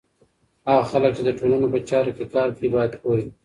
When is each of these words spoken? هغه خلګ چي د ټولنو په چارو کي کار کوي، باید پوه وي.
هغه 0.69 0.83
خلګ 0.91 1.11
چي 1.17 1.21
د 1.25 1.29
ټولنو 1.39 1.67
په 1.73 1.79
چارو 1.89 2.11
کي 2.17 2.25
کار 2.33 2.49
کوي، 2.57 2.69
باید 2.75 2.91
پوه 3.01 3.15
وي. 3.19 3.29